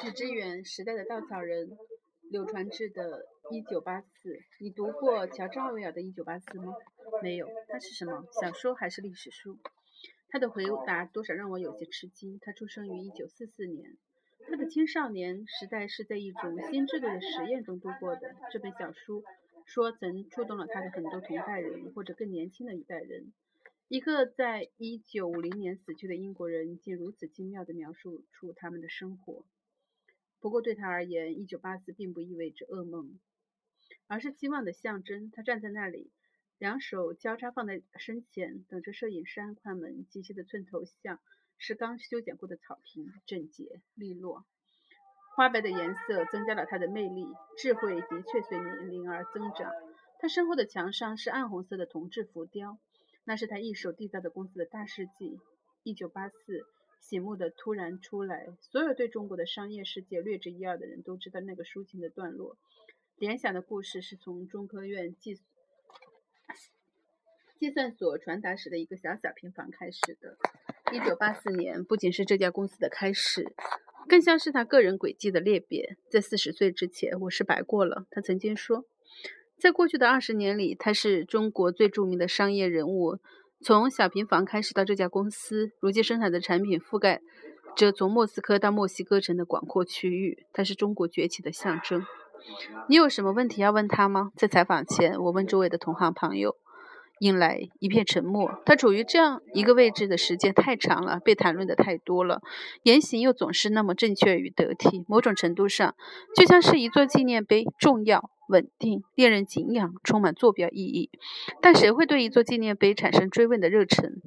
[0.00, 1.76] 许知远，时代的稻草人，
[2.30, 4.30] 柳传志的《一九八四》。
[4.58, 6.72] 你读过乔治·奥威尔的《一九八四》吗？
[7.22, 7.46] 没有。
[7.68, 8.24] 它是什么？
[8.40, 9.58] 小说还是历史书？
[10.30, 12.38] 他的回答多少让我有些吃惊。
[12.40, 13.98] 他出生于一九四四年，
[14.48, 18.34] 他的青少年时代是在一种新制度的实验中度过的。
[18.50, 19.22] 这本小书
[19.66, 23.32] 说曾触动了他的很多同代人或者更年轻的一代人。
[23.88, 29.44] 一个在一九五零年死去的英国人，竟如此精妙地描述出他们的生活。
[30.40, 33.20] 不过对他而言，一九八四并不意味着噩梦，
[34.08, 35.30] 而是希望的象征。
[35.30, 36.10] 他站在那里，
[36.58, 40.04] 两手交叉放在身前，等着摄影师按快门。
[40.08, 41.20] 机器的寸头像
[41.56, 44.44] 是刚修剪过的草坪，整洁利落。
[45.36, 47.24] 花白的颜色增加了他的魅力。
[47.56, 49.70] 智慧的确随年龄而增长。
[50.18, 52.80] 他身后的墙上是暗红色的铜制浮雕。
[53.26, 55.40] 那是他一手缔造的公司的大事记。
[55.82, 56.64] 一九八四，
[57.00, 62.56] 醒目的突然出来，所有对中国的商业世界略知一二的人都知道那个抒情的段落。
[63.16, 65.40] 联想的故事是从中科院计
[67.58, 70.36] 计算所传达室的一个小小平房开始的。
[70.92, 73.52] 一九八四年不仅是这家公司的开始，
[74.08, 75.96] 更像是他个人轨迹的裂变。
[76.10, 78.06] 在四十岁之前，我是白过了。
[78.10, 78.86] 他曾经说。
[79.58, 83.16] 在过去的二十年里，他是中国最著名的商业人物。
[83.62, 87.22] 从小平房开始到这家公司，如今生产的产品覆盖
[87.74, 90.46] 着从莫斯科到墨西哥城的广阔区域。
[90.52, 92.04] 他是中国崛起的象征。
[92.88, 94.30] 你有什么问题要问他吗？
[94.36, 96.54] 在采访前，我问周围的同行朋友。
[97.20, 98.62] 引来一片沉默。
[98.64, 102.42] 他处于这样一个位置的时间太长了，被谈论的太多了，
[102.82, 105.04] 言行又总是那么正确与得体。
[105.08, 105.94] 某种程度上，
[106.34, 111.10] 就像是一座纪念碑，重要、稳定、令人敬仰，充满坐标意义。
[111.62, 114.20] 但谁会对一座纪念碑产生追问的热忱？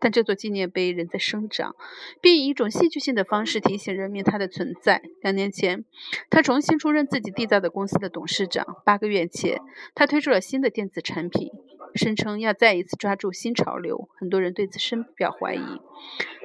[0.00, 1.74] 但这座纪念碑仍在生长，
[2.20, 5.00] 并以一种戏剧性的方式提醒人民它的存在。
[5.22, 5.84] 两年前，
[6.28, 8.66] 他重新出任自己缔造的公司的董事长。
[8.84, 9.60] 八个月前，
[9.94, 11.50] 他推出了新的电子产品，
[11.94, 14.08] 声称要再一次抓住新潮流。
[14.18, 15.80] 很多人对此深表怀疑。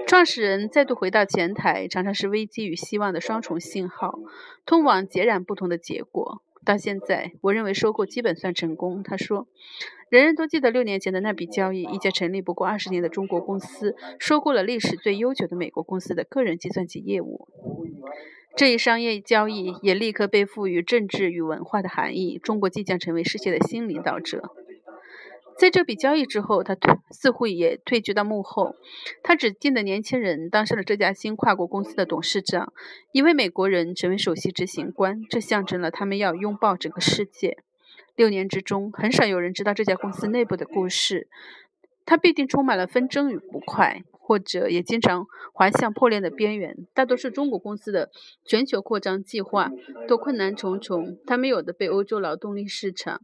[0.08, 4.20] 创始人再度回到前台，常常是危机与希望的双重信号，
[4.66, 6.42] 通往截然不同的结果。
[6.66, 9.02] 到现在，我认为收购基本算成功。
[9.02, 9.48] 他说
[10.10, 17.48] ：“人人都记得六年前的那笔交易，一家成立不过二十年的中国公司收购了历史最悠久的美国公司的个人计算机业务。
[18.56, 22.38] 这一商业交易也立刻被赋予政治与文化的含义。
[22.38, 24.52] 中国即将成为世界的新领导者。”
[25.60, 26.74] 在这笔交易之后，他
[27.12, 28.78] 似乎也退居到幕后。
[29.22, 32.72] 他指定的年轻人当上了这家新跨国公司的董事长，
[33.12, 35.22] 一位美国人成为首席执行官。
[35.30, 37.58] 这象征了他们要拥抱整个世界。
[38.16, 41.28] 六年之中，很少有人知道这家公司内部的故事。
[42.06, 46.74] 它必定充满了纷争与不快，或者也经常滑向破裂的边缘。
[46.94, 48.10] 大多数中国公司的
[48.46, 49.70] 全球扩张计划
[50.08, 53.20] 都困难重重，他们有的被欧洲劳动力市场。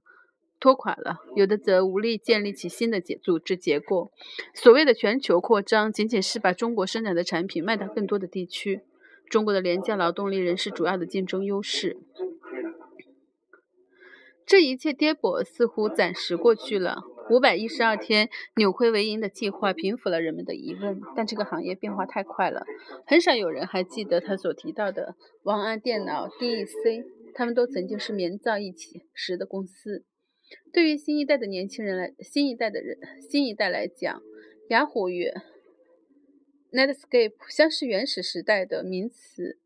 [0.59, 4.11] 拖垮了，有的则无力建立起新的结组织结构。
[4.53, 8.81] 所谓的全球扩张，仅仅是把中国生产的产品卖到更多的地区。
[9.29, 11.97] 中国的廉价劳动力仍是主要的竞争优势。
[14.45, 17.03] 这一切跌簸似乎暂时过去了。
[17.31, 22.63] 五百一十二天扭亏为盈的计划平复了人们的疑问，但这个行业变化太快了，
[23.07, 30.05] 很少有人还记得他所提到的王安电脑、DEC，他们都曾经是棉造一起时的公司。
[30.72, 34.22] 对于新一代的年轻人来，新一代的人，新一代来讲，
[34.69, 35.31] 雅虎与
[36.72, 39.57] Netscape 相是原始时代的名词，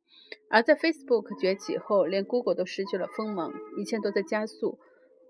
[0.50, 4.78] 而在 Facebook 崛起后，连 Google 都失去了锋芒，一切都在加速，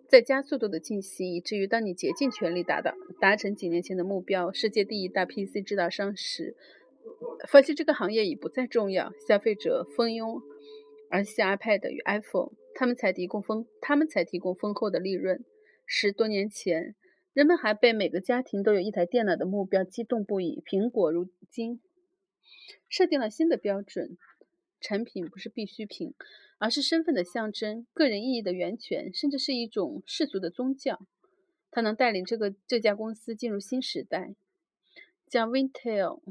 [0.08, 6.58] 在加速度的进行，以至于当你竭尽全力达到达成几年前的目标，世界第一大 PC 制造商时，
[7.48, 10.42] 发现这个行业已不再重要，消费者蜂拥
[11.10, 12.52] 而下 iPad 与 iPhone。
[12.80, 15.44] 他们才提供丰，他们才提供丰厚的利润。
[15.86, 16.96] 十多年前，
[17.34, 20.64] 人们还被每个家庭都有一台电脑的目标激动不已。
[20.66, 21.82] 苹果如今
[22.88, 24.18] 设定了新的标准：
[24.80, 26.14] 产品不是必需品，
[26.58, 31.06] 而是身份的象征、个人意义的源泉，甚至是一种世俗的宗教。
[31.72, 34.36] 它能带领这个这家公司进入新时代，
[35.28, 36.22] 将 Intel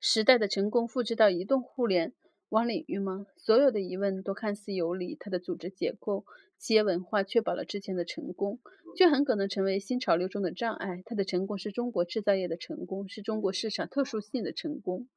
[0.00, 2.14] 时代的成功复制到移动互联。
[2.50, 3.26] 网领域吗？
[3.36, 5.16] 所有的疑问都看似有理。
[5.18, 6.24] 它的组织结构、
[6.56, 8.60] 企业文化确保了之前的成功，
[8.96, 11.02] 却很可能成为新潮流中的障碍。
[11.04, 15.08] 它的成功是中国制造业的成功，是中国市场特殊性的成功。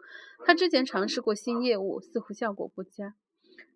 [0.43, 3.13] 他之前尝试过新业务，似乎效果不佳。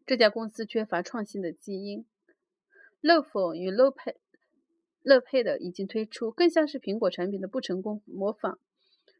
[0.06, 2.06] 这家公司缺乏创新的基因。
[3.02, 4.16] 乐否与乐配、
[5.04, 8.58] 乐配的已经推出，更像是苹果产品的不成功模仿。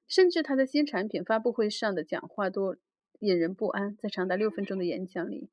[0.08, 2.76] 甚至他的新产品发布会上的讲话都。
[3.24, 3.96] 引人不安。
[4.02, 5.50] 在长达六分钟的演讲里，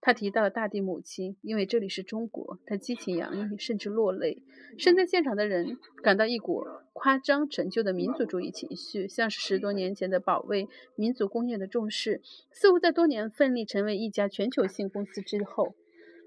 [0.00, 4.42] 他提到了大地母亲，因为这里是中国，他激情洋溢，甚至落泪。
[4.76, 12.20] 身在现场的人感到一股夸张陈旧的民族主义情绪，像是十多年前的保卫民族工业的重视，
[12.50, 15.74] 似乎在多年奋力成为一家全球性公司之后，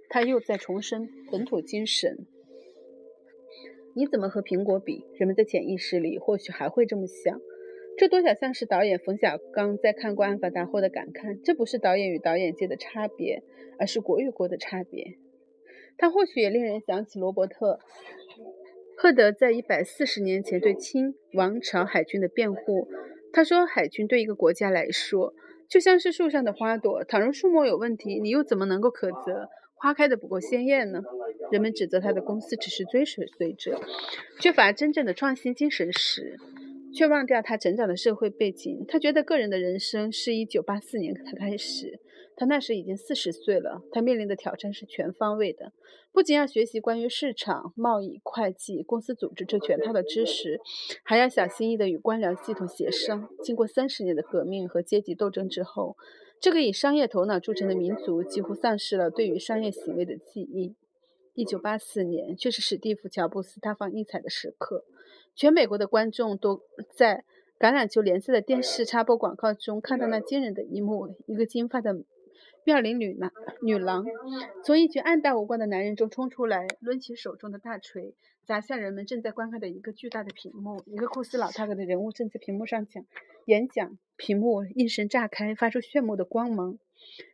[0.09, 2.25] 他又在重申本土精神。
[3.95, 5.03] 你怎么和苹果比？
[5.17, 7.41] 人们的潜意识里或许还会这么想。
[7.99, 11.37] 这多少像是导演冯小刚在看过《阿凡达》后的感慨。
[11.43, 13.43] 这不是导演与导演界的差别，
[13.77, 15.17] 而是国与国的差别。
[15.97, 17.73] 他或许也令人想起罗伯特·
[18.95, 22.87] 赫德在一百四十年前对清王朝海军的辩护。
[23.33, 25.33] 他说：“海军对一个国家来说，
[25.67, 27.03] 就像是树上的花朵。
[27.03, 31.01] 倘若树木有问题，你又怎么能够苛责？”花开的不够鲜艳呢？
[31.51, 33.81] 人们指责他的公司只是追随者，
[34.39, 36.37] 缺乏真正的创新精神时，
[36.93, 38.85] 却忘掉他成长的社会背景。
[38.87, 41.99] 他觉得个人的人生是一九八四年才开始。
[42.35, 45.73] 他那时已经四十岁了，他面临的挑战是全方位的，
[46.13, 50.57] 不仅要学习关于市场、贸易、会计、公司组织这全套的知识，
[51.03, 53.27] 还要小心翼翼地与官僚系统协商。
[53.43, 55.97] 经过三十年的革命和阶级斗争之后，
[56.39, 60.75] 这个以商业头脑著称的民族几乎丧失了对于商业行为的记忆。
[61.33, 64.85] 一九八四年却是史蒂夫·乔布斯大放异彩的时刻，
[65.39, 66.63] 全美国的观众都
[66.93, 67.23] 在
[67.57, 71.95] 橄榄球联赛的电视插播广告中看到那惊人的一幕：一个金发的。
[72.65, 73.31] 妙龄女男
[73.61, 74.05] 女郎
[74.65, 78.13] 从一群暗淡无光的男人中冲出来，抡起手中的大锤，
[78.45, 80.83] 砸向人们正在观看的一个巨大的屏幕。
[80.85, 83.05] 一个酷似老太太的人物正在屏幕上讲
[83.45, 86.77] 演讲，屏幕应声炸开，发出炫目的光芒。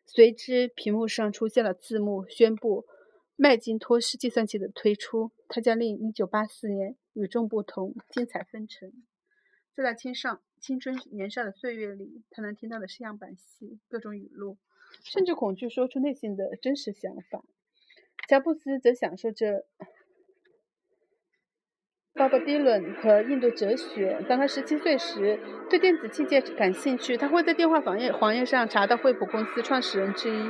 [0.06, 2.86] 随之，屏幕上出现了字幕，宣布
[3.38, 8.92] 麦金托斯计算机的推出，它将令1984年与众不同，精彩纷呈。
[9.76, 14.58] 在他青少青春年少的岁月里，他能听到的是样板戏，各种语录。
[15.04, 17.44] 甚至恐惧说出内心的真实想法。
[18.30, 19.66] 乔布斯则享受着
[22.14, 24.24] 鲍勃迪伦和印度哲学。
[24.30, 25.38] 当他十七岁时，
[25.70, 30.50] 对电子器件感兴趣，他会在电话黄页黄页上查到惠普公司创始人之一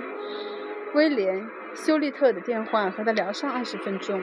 [0.94, 1.42] 威廉·
[1.75, 4.22] 休利特的电话，和他聊上二十分钟。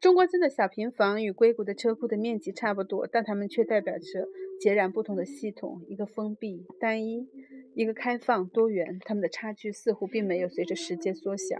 [0.00, 4.28] 中关村的小平房与硅谷的车库的面积差不多，但它们却代表着
[4.60, 7.28] 截然不同的系统：一个封闭、单一。
[7.74, 11.56] 一个开放多元，他们的差距似乎并没有随着时间缩小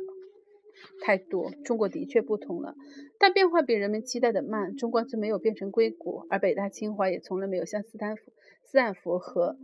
[1.02, 1.50] 太多。
[1.62, 2.74] 中国的确不同了，
[3.19, 4.74] 但变化比人们期待的慢。
[4.76, 8.32] 中关村没有变成硅谷，而北大、清华也从来没有像斯坦福、
[8.64, 9.58] 斯坦福和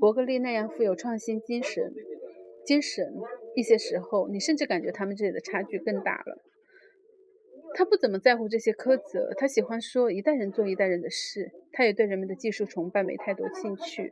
[0.00, 1.92] 伯克利那样富有创新精神。
[2.64, 3.14] 精神，
[3.54, 6.42] 一些时候你甚至感觉他们这里的差距更大了。
[7.74, 11.50] 他不怎么在乎这些苛责，他喜欢说一代人做一代人的事。
[11.70, 14.10] 他也对人们的技术崇拜没太多兴趣。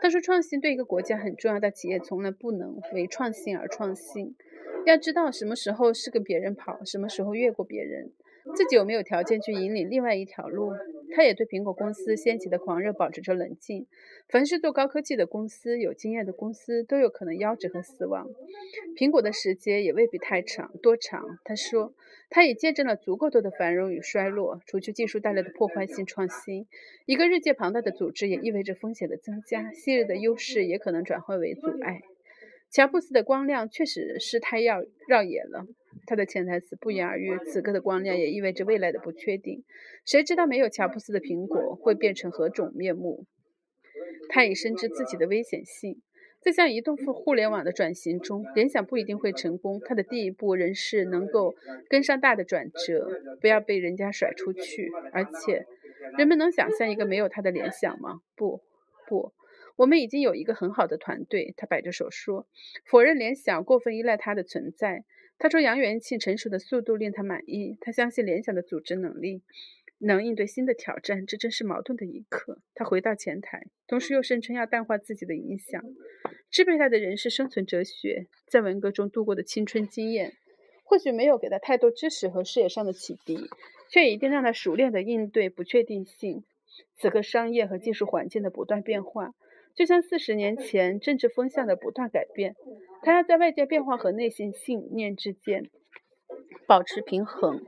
[0.00, 4.36] 他说：“创新对一个国家很重要，但企业从来不能为创新而创新。
[4.86, 8.12] 要知道什么时候是跟别人跑，什么时候越过别人，
[8.54, 10.72] 自己有没有条件去引领另外一条路。”
[11.14, 13.86] 他也对苹果公司掀起的狂热保持着冷静。
[14.28, 18.28] 凡是做高科技的公司、有经验的公司，都有可能夭折和死亡。
[18.94, 21.38] 苹果的时间也未必太长，多长？
[21.44, 21.94] 他说。
[22.30, 26.66] 他也见证了足够多的繁荣与衰落，除去技术带来的破坏性创新。
[27.06, 32.02] 一个日渐庞大的组织也意味着风险的增加，昔日的优势也可能转化为阻碍。
[32.70, 35.66] 乔布斯的光亮确实是太耀耀眼了，
[36.06, 37.38] 他的潜台词不言而喻。
[37.46, 39.64] 此刻的光亮也意味着未来的不确定。
[40.04, 43.26] 谁知道没有乔布斯的苹果会变成何种面目？
[44.28, 46.00] 他已深知自己的危险性。
[46.40, 49.80] 在向移动互联网的转型中，联想不一定会成功。
[49.84, 51.56] 它的第一步仍是能够
[51.88, 53.08] 跟上大的转折，
[53.40, 54.88] 不要被人家甩出去。
[55.12, 55.66] 而且，
[56.16, 58.20] 人们能想象一个没有它的联想吗？
[58.36, 58.62] 不，
[59.08, 59.32] 不，
[59.74, 61.54] 我们已经有一个很好的团队。
[61.56, 62.46] 他摆着手说，
[62.84, 65.04] 否认联想过分依赖它的存在。
[65.38, 67.76] 他说，杨元庆成熟的速度令他满意。
[67.80, 69.42] 他相信联想的组织能力。
[70.00, 72.60] 能应对新的挑战，这正是矛盾的一刻。
[72.72, 75.82] 他回到前台，同时又声称要淡化自己的影响。
[76.52, 80.34] 支配他的人是生存哲学，在文革中度过的青春经验，
[80.84, 83.50] 或许没有给他太多知识和视野上的启迪，
[83.90, 86.44] 却一定让他熟练地应对不确定性。
[86.96, 89.34] 此刻，商业和技术环境的不断变化，
[89.74, 92.54] 就像四十年前政治风向的不断改变。
[93.02, 95.70] 他要在外界变化和内心信念之间
[96.66, 97.64] 保持平衡。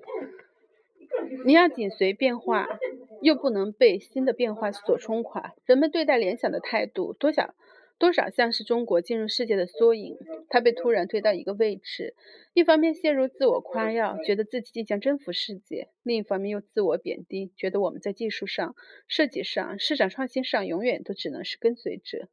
[1.44, 2.68] 你要紧随变化，
[3.22, 5.54] 又不能被新的变化所冲垮。
[5.64, 7.54] 人们对待联想的态度，多少
[7.98, 10.16] 多少像是中国进入世界的缩影。
[10.48, 12.14] 它被突然推到一个位置，
[12.54, 18.74] 一方面陷入自我夸耀，觉得自己即将征服世界；另一方面又自我贬低，觉得我们在技术上、
[19.06, 22.28] 设计上、市场创新上永远都只能是跟随者。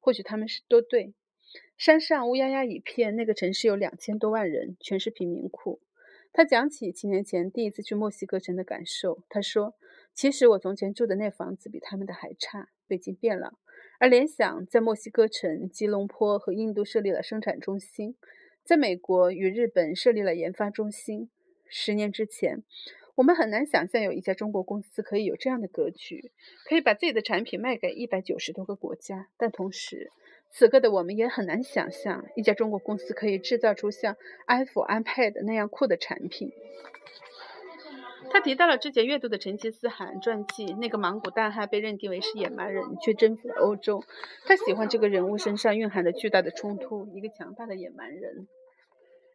[0.00, 1.12] 或许他们是都对。
[1.78, 5.80] 山上乌压压一片，那个城市有两千多万人，全是贫民窟。
[6.32, 9.22] 他讲起七年前第一次去墨西哥城的感受。
[9.28, 9.74] 他说
[10.12, 12.68] ：“其实我从前住的那房子比他们的还差。
[12.88, 13.54] 北京变了，
[14.00, 18.16] 而联想在墨西哥城、吉隆坡和印度设立了生产中心，
[18.64, 21.30] 在美国与日本设立了研发中心。
[21.68, 22.64] 十年之前，
[23.14, 26.32] 我们很难想象有一家中国公司可以有这样的格局，
[26.64, 29.28] 可以把自己的产品卖给一百九十多个国家。
[29.36, 30.10] 但同时，
[30.50, 36.52] 此刻的我们也很难想象，一家中国公司可以制造出像 iPhone、iPad 那样酷的产品。
[38.30, 44.02] 他提到了之前阅读的成吉思汗传记，那个蒙古大汉被认定为是野蛮人，却征服了欧洲。
[44.46, 48.48] 他喜欢这个人物身上蕴含的巨大的冲突：一个强大的野蛮人，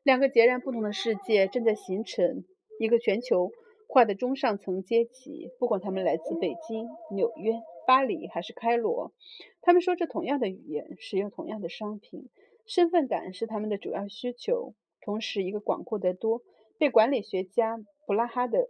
[0.03, 2.43] 两个截然不同的世界正在形成
[2.79, 3.51] 一个全球
[3.87, 7.53] 化的中上层阶级，不管他们来自北京、纽约。
[7.85, 9.13] 巴黎还是开罗，
[9.61, 12.29] 他们说着同样的语言，使用同样的商品，
[12.65, 14.73] 身份感是他们的主要需求。
[15.01, 16.41] 同时，一个广阔得多、
[16.77, 18.69] 被管理学家布拉哈的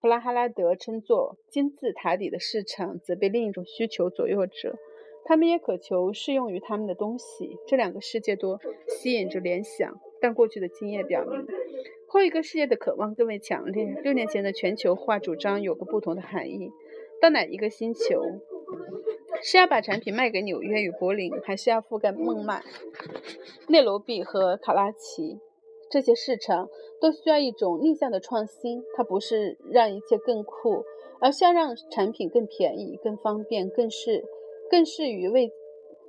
[0.00, 4.76] 布拉哈拉德称作金字塔底的市场，则被另一种需求左右着。
[5.24, 7.56] 他们也渴求适用于他们的东西。
[7.66, 11.44] 这两个世界都吸引着联想，但过去的经验表明，
[12.06, 13.84] 后一个世界的渴望更为强烈。
[14.04, 16.70] 六年前的全球化主张有个不同的含义。
[17.20, 18.22] 到哪一个星球？
[19.42, 22.64] 是要把产品卖给纽约与柏林，还是要覆盖孟买、
[23.68, 25.38] 内罗毕和卡拉奇？
[25.90, 26.68] 这些市场
[27.00, 28.82] 都需要一种逆向的创新。
[28.96, 30.84] 它不是让一切更酷，
[31.20, 34.24] 而是要让产品更便宜、更方便、更适、
[34.70, 35.52] 更适于未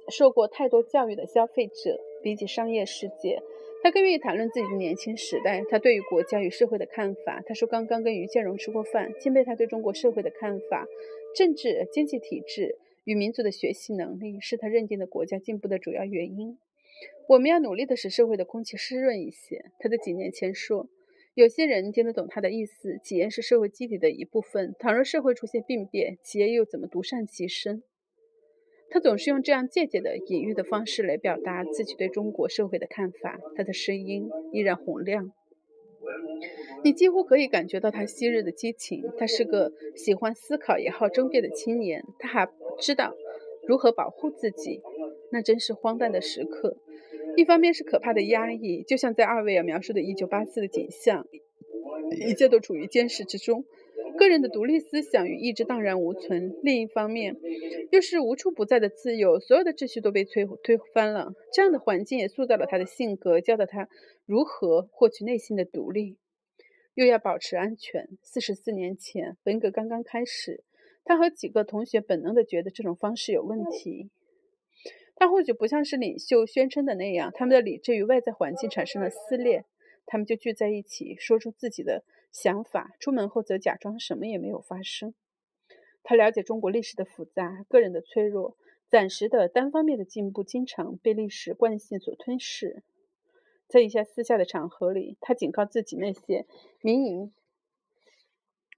[0.09, 1.99] 受过太多教育的消费者。
[2.19, 3.41] 比起商业世界。
[3.83, 7.41] 他更愿意谈论自己的年轻时代，他对于国家与社会的看法。
[7.45, 10.85] 他说刚刚跟于建荣吃过饭，钦佩他对中国社会的看法。
[11.35, 16.57] 政治、经济体制与民族的学习能力是他认定的国家进步的主要原因。
[17.29, 19.65] 我们要努力的使社会的空气湿润一些。
[19.79, 20.89] 他在几年前说，
[21.35, 22.99] 有些人听得懂他的意思。
[23.03, 27.83] 企业是社会机体的一部分，倘若社会出现病变，企业又怎么独善其身？
[28.89, 33.39] 他总是用这样借鉴的隐喻的方式来表达自己对中国社会的看法。
[33.55, 35.31] 他的声音依然洪亮，
[36.83, 39.03] 你几乎可以感觉到他昔日的激情。
[39.17, 42.03] 他是个喜欢思考也好争辩的青年。
[42.17, 43.13] 他还知道
[43.67, 44.81] 如何保护自己。
[45.29, 46.77] 那真是荒诞的时刻。
[47.35, 51.27] 一方面是可怕的压抑，就像在二位尔描述的1984的景象，
[52.25, 53.65] 一切都处于监视之中。
[54.17, 56.53] 个人的独立思想与意志荡然无存。
[56.63, 57.37] 另一方面，
[57.91, 61.33] 又是无处不在的自由，所有的秩序都被摧推翻了。
[61.53, 63.87] 这样的环境也塑造了他的性格，教导他
[64.25, 66.17] 如何获取内心的独立，
[66.95, 68.09] 又要保持安全。
[68.21, 70.63] 四十四年前，文革刚刚开始，
[71.05, 74.09] 他和几个同学本能地觉得这种方式有问题。
[75.15, 79.65] 他或许不像是领袖宣称的那样，他们的理智与外在环境产生了撕裂，
[80.07, 82.03] 他们就聚在一起，说出自己的。
[82.29, 85.15] 想法出门后则假装什么也没有发生。
[86.03, 88.55] 他了解中国历史的复杂，个人的脆弱，
[88.87, 92.83] 暂时的单方面的进步经常被历史惯性所吞噬。
[93.67, 96.45] 在一些私下的场合里，他警告自己那些
[96.81, 97.33] 民营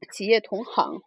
[0.10, 1.04] 企业同行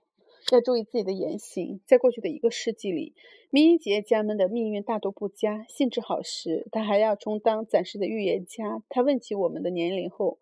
[0.54, 1.80] 要注意自己的言行。
[1.86, 3.14] 在过去的一个世纪里，
[3.50, 5.64] 民营企业家们的命运大多不佳。
[5.68, 8.82] 兴致好时，他还要充当暂时的预言家。
[8.88, 10.38] 他问起我们的年龄后。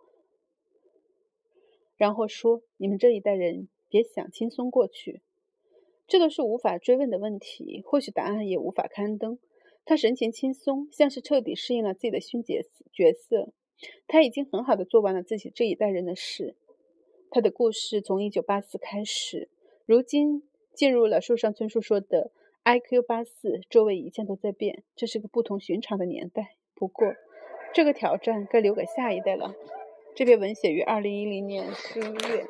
[1.97, 5.21] 然后说：“你们这一代人别想轻松过去，
[6.07, 9.39] 这都是无法追问的问题，或许答案也无法刊登。”
[9.85, 12.63] 他神情轻松，像是彻底适应了自己的新角
[12.93, 13.53] 角色。
[14.07, 16.57] 他已经很好的做完了自己这一代人的事。
[17.31, 19.49] 他的故事从1984开始，
[19.91, 22.31] 如今进入了树上村树说的
[22.63, 24.85] IQ84，周围一切都在变。
[24.95, 26.55] 这是个不同寻常的年代。
[26.77, 27.13] 不过，
[27.75, 29.53] 这个挑战该留给下一代了。
[30.15, 32.47] 这篇文写于二零一零年十一月。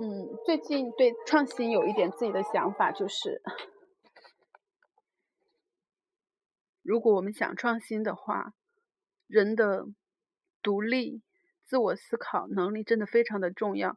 [0.00, 3.40] 嗯，最近对创新有一点自己的想法，就是
[6.82, 8.52] 如果我们想创新的话，
[9.28, 9.84] 人的
[10.60, 11.22] 独立、
[11.62, 13.96] 自我思考能力真的非常的重要。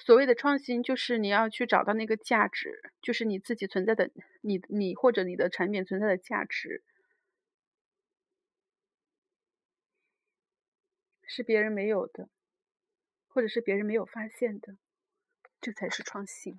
[0.00, 6.82] 所谓的创新，就是你要去找到那个价值，就是你自己存在的，你你或者你的产品存在的价值。
[11.22, 12.28] 是别人没有的，
[13.28, 14.76] 或者是别人没有发现的，
[15.60, 16.58] 这才是创新。